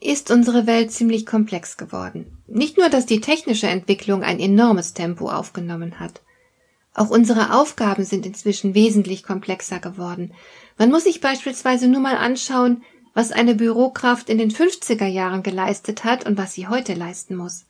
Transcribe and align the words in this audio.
ist 0.00 0.30
unsere 0.30 0.66
Welt 0.66 0.92
ziemlich 0.92 1.26
komplex 1.26 1.76
geworden. 1.76 2.38
Nicht 2.46 2.76
nur, 2.76 2.88
dass 2.88 3.06
die 3.06 3.20
technische 3.20 3.68
Entwicklung 3.68 4.22
ein 4.22 4.38
enormes 4.38 4.92
Tempo 4.94 5.30
aufgenommen 5.30 5.98
hat. 5.98 6.20
Auch 6.94 7.10
unsere 7.10 7.54
Aufgaben 7.54 8.04
sind 8.04 8.24
inzwischen 8.24 8.74
wesentlich 8.74 9.22
komplexer 9.24 9.80
geworden. 9.80 10.32
Man 10.78 10.90
muss 10.90 11.04
sich 11.04 11.20
beispielsweise 11.20 11.88
nur 11.88 12.00
mal 12.00 12.16
anschauen, 12.16 12.82
was 13.14 13.32
eine 13.32 13.54
Bürokraft 13.54 14.28
in 14.28 14.38
den 14.38 14.50
50er 14.50 15.06
Jahren 15.06 15.42
geleistet 15.42 16.04
hat 16.04 16.26
und 16.26 16.36
was 16.36 16.52
sie 16.54 16.68
heute 16.68 16.94
leisten 16.94 17.36
muss. 17.36 17.66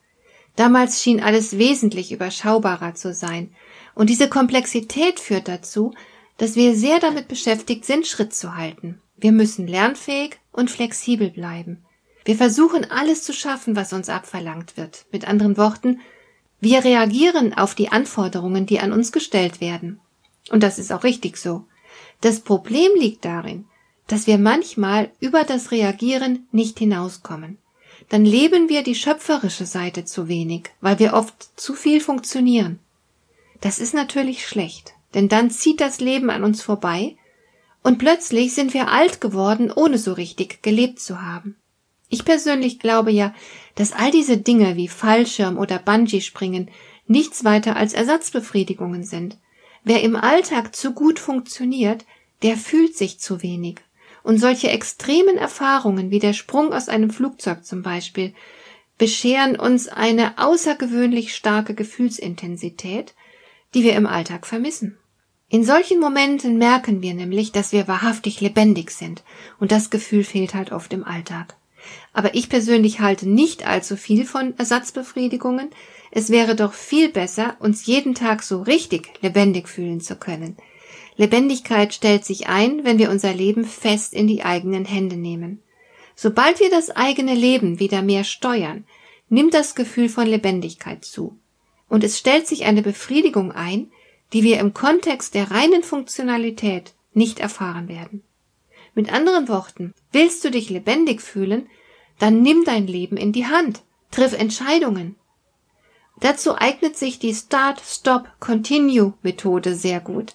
Damals 0.56 1.02
schien 1.02 1.22
alles 1.22 1.58
wesentlich 1.58 2.12
überschaubarer 2.12 2.94
zu 2.94 3.12
sein. 3.12 3.54
Und 3.94 4.10
diese 4.10 4.28
Komplexität 4.28 5.20
führt 5.20 5.48
dazu, 5.48 5.94
dass 6.38 6.56
wir 6.56 6.74
sehr 6.74 6.98
damit 6.98 7.28
beschäftigt 7.28 7.84
sind, 7.84 8.06
Schritt 8.06 8.34
zu 8.34 8.56
halten. 8.56 9.00
Wir 9.16 9.32
müssen 9.32 9.66
lernfähig 9.66 10.38
und 10.52 10.70
flexibel 10.70 11.30
bleiben. 11.30 11.83
Wir 12.24 12.36
versuchen 12.36 12.90
alles 12.90 13.22
zu 13.22 13.32
schaffen, 13.32 13.76
was 13.76 13.92
uns 13.92 14.08
abverlangt 14.08 14.76
wird. 14.76 15.04
Mit 15.12 15.28
anderen 15.28 15.56
Worten, 15.56 16.00
wir 16.60 16.82
reagieren 16.82 17.52
auf 17.52 17.74
die 17.74 17.90
Anforderungen, 17.90 18.64
die 18.64 18.80
an 18.80 18.92
uns 18.92 19.12
gestellt 19.12 19.60
werden. 19.60 20.00
Und 20.50 20.62
das 20.62 20.78
ist 20.78 20.92
auch 20.92 21.04
richtig 21.04 21.36
so. 21.36 21.64
Das 22.20 22.40
Problem 22.40 22.90
liegt 22.96 23.24
darin, 23.24 23.66
dass 24.06 24.26
wir 24.26 24.38
manchmal 24.38 25.10
über 25.20 25.44
das 25.44 25.70
Reagieren 25.70 26.46
nicht 26.52 26.78
hinauskommen. 26.78 27.58
Dann 28.08 28.24
leben 28.24 28.68
wir 28.68 28.82
die 28.82 28.94
schöpferische 28.94 29.66
Seite 29.66 30.04
zu 30.04 30.28
wenig, 30.28 30.70
weil 30.80 30.98
wir 30.98 31.14
oft 31.14 31.34
zu 31.58 31.74
viel 31.74 32.00
funktionieren. 32.00 32.78
Das 33.60 33.78
ist 33.78 33.94
natürlich 33.94 34.46
schlecht, 34.46 34.94
denn 35.14 35.28
dann 35.28 35.50
zieht 35.50 35.80
das 35.80 36.00
Leben 36.00 36.30
an 36.30 36.44
uns 36.44 36.62
vorbei 36.62 37.16
und 37.82 37.98
plötzlich 37.98 38.54
sind 38.54 38.74
wir 38.74 38.88
alt 38.88 39.20
geworden, 39.20 39.70
ohne 39.70 39.98
so 39.98 40.12
richtig 40.12 40.62
gelebt 40.62 41.00
zu 41.00 41.22
haben. 41.22 41.56
Ich 42.14 42.24
persönlich 42.24 42.78
glaube 42.78 43.10
ja, 43.10 43.34
dass 43.74 43.92
all 43.92 44.12
diese 44.12 44.36
Dinge 44.36 44.76
wie 44.76 44.86
Fallschirm 44.86 45.58
oder 45.58 45.80
Bungee-Springen 45.80 46.70
nichts 47.08 47.44
weiter 47.44 47.74
als 47.74 47.92
Ersatzbefriedigungen 47.92 49.02
sind. 49.02 49.36
Wer 49.82 50.00
im 50.04 50.14
Alltag 50.14 50.76
zu 50.76 50.92
gut 50.92 51.18
funktioniert, 51.18 52.04
der 52.44 52.56
fühlt 52.56 52.96
sich 52.96 53.18
zu 53.18 53.42
wenig. 53.42 53.80
Und 54.22 54.38
solche 54.38 54.68
extremen 54.68 55.36
Erfahrungen 55.36 56.12
wie 56.12 56.20
der 56.20 56.34
Sprung 56.34 56.72
aus 56.72 56.88
einem 56.88 57.10
Flugzeug 57.10 57.64
zum 57.64 57.82
Beispiel 57.82 58.32
bescheren 58.96 59.56
uns 59.56 59.88
eine 59.88 60.38
außergewöhnlich 60.38 61.34
starke 61.34 61.74
Gefühlsintensität, 61.74 63.14
die 63.74 63.82
wir 63.82 63.96
im 63.96 64.06
Alltag 64.06 64.46
vermissen. 64.46 64.96
In 65.48 65.64
solchen 65.64 65.98
Momenten 65.98 66.58
merken 66.58 67.02
wir 67.02 67.14
nämlich, 67.14 67.50
dass 67.50 67.72
wir 67.72 67.88
wahrhaftig 67.88 68.40
lebendig 68.40 68.92
sind, 68.92 69.24
und 69.58 69.72
das 69.72 69.90
Gefühl 69.90 70.22
fehlt 70.22 70.54
halt 70.54 70.70
oft 70.70 70.92
im 70.92 71.02
Alltag. 71.02 71.56
Aber 72.12 72.34
ich 72.34 72.48
persönlich 72.48 73.00
halte 73.00 73.28
nicht 73.28 73.66
allzu 73.66 73.96
viel 73.96 74.24
von 74.24 74.54
Ersatzbefriedigungen. 74.58 75.70
Es 76.10 76.30
wäre 76.30 76.54
doch 76.54 76.72
viel 76.72 77.08
besser, 77.08 77.56
uns 77.60 77.86
jeden 77.86 78.14
Tag 78.14 78.42
so 78.42 78.62
richtig 78.62 79.10
lebendig 79.20 79.68
fühlen 79.68 80.00
zu 80.00 80.16
können. 80.16 80.56
Lebendigkeit 81.16 81.94
stellt 81.94 82.24
sich 82.24 82.48
ein, 82.48 82.84
wenn 82.84 82.98
wir 82.98 83.10
unser 83.10 83.32
Leben 83.32 83.64
fest 83.64 84.14
in 84.14 84.26
die 84.26 84.44
eigenen 84.44 84.84
Hände 84.84 85.16
nehmen. 85.16 85.62
Sobald 86.16 86.60
wir 86.60 86.70
das 86.70 86.90
eigene 86.90 87.34
Leben 87.34 87.80
wieder 87.80 88.02
mehr 88.02 88.24
steuern, 88.24 88.84
nimmt 89.28 89.54
das 89.54 89.74
Gefühl 89.74 90.08
von 90.08 90.26
Lebendigkeit 90.26 91.04
zu. 91.04 91.36
Und 91.88 92.04
es 92.04 92.18
stellt 92.18 92.46
sich 92.46 92.64
eine 92.64 92.82
Befriedigung 92.82 93.52
ein, 93.52 93.90
die 94.32 94.42
wir 94.42 94.58
im 94.58 94.74
Kontext 94.74 95.34
der 95.34 95.50
reinen 95.50 95.82
Funktionalität 95.82 96.94
nicht 97.12 97.38
erfahren 97.38 97.88
werden. 97.88 98.22
Mit 98.94 99.12
anderen 99.12 99.48
Worten, 99.48 99.92
willst 100.12 100.44
du 100.44 100.50
dich 100.50 100.70
lebendig 100.70 101.20
fühlen, 101.20 101.68
dann 102.18 102.42
nimm 102.42 102.64
dein 102.64 102.86
Leben 102.86 103.16
in 103.16 103.32
die 103.32 103.46
Hand, 103.46 103.82
triff 104.10 104.32
Entscheidungen. 104.32 105.16
Dazu 106.20 106.56
eignet 106.56 106.96
sich 106.96 107.18
die 107.18 107.34
Start, 107.34 107.82
Stop, 107.84 108.28
Continue 108.38 109.14
Methode 109.22 109.74
sehr 109.74 110.00
gut. 110.00 110.34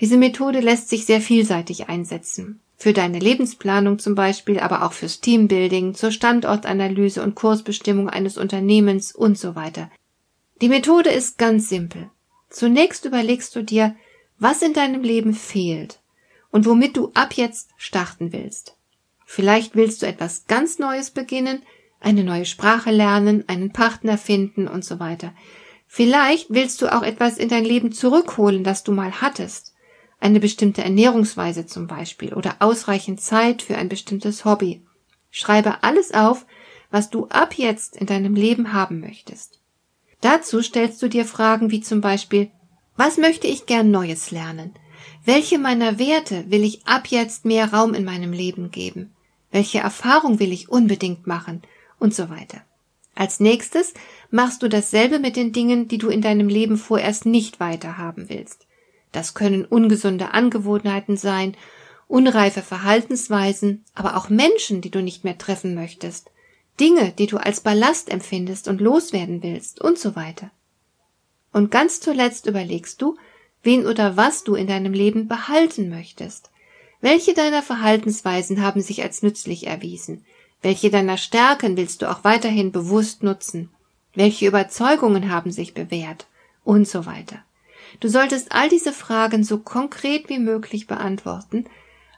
Diese 0.00 0.16
Methode 0.16 0.58
lässt 0.58 0.88
sich 0.88 1.06
sehr 1.06 1.20
vielseitig 1.20 1.88
einsetzen. 1.88 2.60
Für 2.76 2.92
deine 2.92 3.20
Lebensplanung 3.20 4.00
zum 4.00 4.16
Beispiel, 4.16 4.58
aber 4.58 4.84
auch 4.84 4.92
fürs 4.92 5.20
Teambuilding, 5.20 5.94
zur 5.94 6.10
Standortanalyse 6.10 7.22
und 7.22 7.36
Kursbestimmung 7.36 8.08
eines 8.08 8.38
Unternehmens 8.38 9.14
und 9.14 9.38
so 9.38 9.54
weiter. 9.54 9.90
Die 10.60 10.68
Methode 10.68 11.10
ist 11.10 11.38
ganz 11.38 11.68
simpel. 11.68 12.10
Zunächst 12.48 13.04
überlegst 13.04 13.54
du 13.54 13.62
dir, 13.62 13.94
was 14.38 14.62
in 14.62 14.72
deinem 14.72 15.02
Leben 15.02 15.34
fehlt 15.34 16.00
und 16.50 16.66
womit 16.66 16.96
du 16.96 17.10
ab 17.14 17.34
jetzt 17.34 17.70
starten 17.76 18.32
willst. 18.32 18.76
Vielleicht 19.24 19.76
willst 19.76 20.02
du 20.02 20.06
etwas 20.06 20.46
ganz 20.46 20.78
Neues 20.78 21.10
beginnen, 21.10 21.62
eine 22.00 22.24
neue 22.24 22.46
Sprache 22.46 22.90
lernen, 22.90 23.44
einen 23.46 23.72
Partner 23.72 24.18
finden 24.18 24.66
und 24.66 24.84
so 24.84 24.98
weiter. 24.98 25.32
Vielleicht 25.86 26.50
willst 26.50 26.80
du 26.82 26.92
auch 26.94 27.02
etwas 27.02 27.36
in 27.36 27.48
dein 27.48 27.64
Leben 27.64 27.92
zurückholen, 27.92 28.64
das 28.64 28.84
du 28.84 28.92
mal 28.92 29.20
hattest. 29.20 29.74
Eine 30.18 30.40
bestimmte 30.40 30.82
Ernährungsweise 30.82 31.66
zum 31.66 31.86
Beispiel 31.86 32.34
oder 32.34 32.56
ausreichend 32.60 33.20
Zeit 33.20 33.62
für 33.62 33.76
ein 33.76 33.88
bestimmtes 33.88 34.44
Hobby. 34.44 34.82
Schreibe 35.30 35.82
alles 35.82 36.12
auf, 36.12 36.46
was 36.90 37.10
du 37.10 37.26
ab 37.28 37.54
jetzt 37.54 37.96
in 37.96 38.06
deinem 38.06 38.34
Leben 38.34 38.72
haben 38.72 39.00
möchtest. 39.00 39.60
Dazu 40.20 40.60
stellst 40.62 41.00
du 41.02 41.08
dir 41.08 41.24
Fragen 41.24 41.70
wie 41.70 41.80
zum 41.80 42.00
Beispiel, 42.00 42.50
was 42.96 43.16
möchte 43.16 43.46
ich 43.46 43.66
gern 43.66 43.90
Neues 43.90 44.30
lernen? 44.30 44.74
Welche 45.24 45.58
meiner 45.58 45.98
Werte 45.98 46.50
will 46.50 46.64
ich 46.64 46.86
ab 46.86 47.08
jetzt 47.08 47.44
mehr 47.44 47.72
Raum 47.72 47.94
in 47.94 48.04
meinem 48.04 48.32
Leben 48.32 48.70
geben? 48.70 49.14
Welche 49.50 49.80
Erfahrung 49.80 50.38
will 50.38 50.52
ich 50.52 50.68
unbedingt 50.70 51.26
machen? 51.26 51.62
Und 51.98 52.14
so 52.14 52.30
weiter. 52.30 52.62
Als 53.14 53.40
nächstes 53.40 53.92
machst 54.30 54.62
du 54.62 54.68
dasselbe 54.68 55.18
mit 55.18 55.36
den 55.36 55.52
Dingen, 55.52 55.88
die 55.88 55.98
du 55.98 56.08
in 56.08 56.22
deinem 56.22 56.48
Leben 56.48 56.78
vorerst 56.78 57.26
nicht 57.26 57.60
weiterhaben 57.60 58.30
willst. 58.30 58.66
Das 59.12 59.34
können 59.34 59.66
ungesunde 59.66 60.32
Angewohnheiten 60.32 61.18
sein, 61.18 61.54
unreife 62.08 62.62
Verhaltensweisen, 62.62 63.84
aber 63.94 64.16
auch 64.16 64.30
Menschen, 64.30 64.80
die 64.80 64.90
du 64.90 65.02
nicht 65.02 65.24
mehr 65.24 65.36
treffen 65.36 65.74
möchtest, 65.74 66.30
Dinge, 66.78 67.12
die 67.12 67.26
du 67.26 67.36
als 67.36 67.60
Ballast 67.60 68.10
empfindest 68.10 68.68
und 68.68 68.80
loswerden 68.80 69.42
willst 69.42 69.82
und 69.82 69.98
so 69.98 70.16
weiter. 70.16 70.50
Und 71.52 71.70
ganz 71.70 72.00
zuletzt 72.00 72.46
überlegst 72.46 73.02
du, 73.02 73.16
wen 73.62 73.86
oder 73.86 74.16
was 74.16 74.44
du 74.44 74.54
in 74.54 74.66
deinem 74.66 74.92
Leben 74.92 75.28
behalten 75.28 75.88
möchtest. 75.88 76.50
Welche 77.00 77.34
deiner 77.34 77.62
Verhaltensweisen 77.62 78.62
haben 78.62 78.82
sich 78.82 79.02
als 79.02 79.22
nützlich 79.22 79.66
erwiesen? 79.66 80.24
Welche 80.62 80.90
deiner 80.90 81.16
Stärken 81.16 81.76
willst 81.76 82.02
du 82.02 82.10
auch 82.10 82.24
weiterhin 82.24 82.72
bewusst 82.72 83.22
nutzen? 83.22 83.70
Welche 84.14 84.46
Überzeugungen 84.46 85.30
haben 85.30 85.50
sich 85.50 85.72
bewährt? 85.72 86.26
Und 86.64 86.86
so 86.86 87.06
weiter. 87.06 87.38
Du 88.00 88.08
solltest 88.08 88.52
all 88.52 88.68
diese 88.68 88.92
Fragen 88.92 89.42
so 89.44 89.58
konkret 89.58 90.28
wie 90.28 90.38
möglich 90.38 90.86
beantworten, 90.86 91.64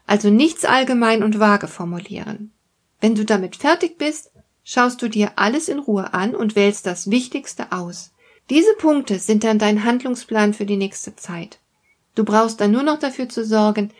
also 0.06 0.30
nichts 0.30 0.64
allgemein 0.64 1.22
und 1.22 1.38
vage 1.38 1.68
formulieren. 1.68 2.53
Wenn 3.00 3.15
du 3.15 3.24
damit 3.24 3.56
fertig 3.56 3.98
bist, 3.98 4.33
schaust 4.65 5.00
du 5.00 5.09
dir 5.09 5.33
alles 5.36 5.68
in 5.68 5.78
Ruhe 5.78 6.12
an 6.12 6.34
und 6.34 6.56
wählst 6.56 6.86
das 6.86 7.10
Wichtigste 7.10 7.72
aus. 7.72 8.12
Diese 8.50 8.74
Punkte 8.74 9.18
sind 9.18 9.44
dann 9.44 9.59
dein 9.59 9.84
Handlungsplan 9.84 10.53
für 10.54 10.66
die 10.66 10.77
nächste 10.77 11.16
Zeit. 11.16 11.59
Du 12.15 12.24
brauchst 12.24 12.60
dann 12.60 12.72
nur 12.72 12.83
noch 12.83 12.98
dafür 12.98 13.28
zu 13.28 13.44
sorgen, 13.44 13.91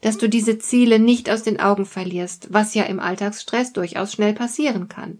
dass 0.00 0.16
du 0.16 0.28
diese 0.28 0.58
Ziele 0.58 0.98
nicht 0.98 1.30
aus 1.30 1.42
den 1.42 1.60
Augen 1.60 1.86
verlierst, 1.86 2.48
was 2.50 2.74
ja 2.74 2.84
im 2.84 3.00
Alltagsstress 3.00 3.72
durchaus 3.72 4.12
schnell 4.12 4.32
passieren 4.32 4.88
kann. 4.88 5.18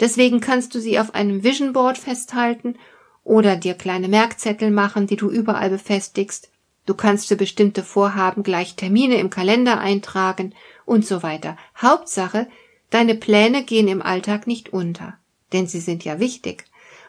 Deswegen 0.00 0.40
kannst 0.40 0.74
du 0.74 0.80
sie 0.80 0.98
auf 0.98 1.14
einem 1.14 1.42
Vision 1.42 1.72
Board 1.72 1.98
festhalten 1.98 2.76
oder 3.24 3.56
dir 3.56 3.74
kleine 3.74 4.08
Merkzettel 4.08 4.70
machen, 4.70 5.06
die 5.06 5.16
du 5.16 5.30
überall 5.30 5.70
befestigst. 5.70 6.50
Du 6.86 6.94
kannst 6.94 7.28
für 7.28 7.36
bestimmte 7.36 7.82
Vorhaben 7.82 8.42
gleich 8.42 8.74
Termine 8.74 9.16
im 9.16 9.28
Kalender 9.28 9.78
eintragen 9.78 10.54
und 10.86 11.04
so 11.04 11.22
weiter. 11.22 11.58
Hauptsache, 11.76 12.46
deine 12.88 13.14
Pläne 13.14 13.64
gehen 13.64 13.88
im 13.88 14.00
Alltag 14.00 14.46
nicht 14.46 14.72
unter, 14.72 15.18
denn 15.52 15.66
sie 15.66 15.80
sind 15.80 16.04
ja 16.04 16.18
wichtig 16.18 16.64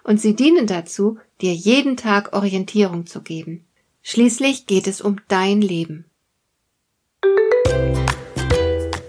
und 0.09 0.19
sie 0.19 0.35
dienen 0.35 0.65
dazu, 0.65 1.19
dir 1.39 1.53
jeden 1.53 1.95
Tag 1.95 2.33
Orientierung 2.33 3.05
zu 3.05 3.21
geben. 3.21 3.67
Schließlich 4.01 4.65
geht 4.65 4.87
es 4.87 5.01
um 5.01 5.17
dein 5.27 5.61
Leben. 5.61 6.05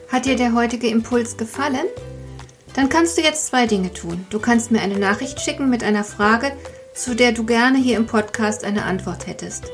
Hat 0.08 0.26
dir 0.26 0.37
der 0.37 0.52
heutige 0.52 0.88
Impuls 0.88 1.38
gefallen? 1.38 1.87
Dann 2.75 2.91
kannst 2.91 3.17
du 3.17 3.23
jetzt 3.23 3.47
zwei 3.47 3.67
Dinge 3.67 3.94
tun. 3.94 4.26
Du 4.29 4.41
kannst 4.41 4.73
mir 4.73 4.82
eine 4.82 4.99
Nachricht 4.99 5.41
schicken 5.41 5.70
mit 5.70 5.82
einer 5.82 6.05
Frage, 6.05 6.52
zu 6.94 7.17
der 7.17 7.32
du 7.32 7.46
gerne 7.46 7.79
hier 7.79 7.96
im 7.96 8.06
Podcast 8.06 8.62
eine 8.62 8.85
Antwort 8.85 9.26
hättest. 9.26 9.73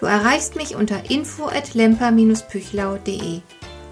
Du 0.00 0.06
erreichst 0.06 0.56
mich 0.56 0.74
unter 0.74 1.08
info@lemper-püchlau.de. 1.08 3.42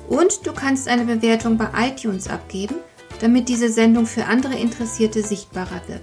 Und 0.09 0.45
du 0.45 0.53
kannst 0.53 0.89
eine 0.89 1.05
Bewertung 1.05 1.59
bei 1.59 1.69
iTunes 1.79 2.27
abgeben, 2.27 2.75
damit 3.21 3.49
diese 3.49 3.69
Sendung 3.69 4.07
für 4.07 4.25
andere 4.25 4.59
Interessierte 4.59 5.23
sichtbarer 5.23 5.83
wird. 5.87 6.03